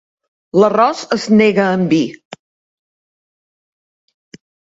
[0.61, 1.99] L'arròs es nega amb vi.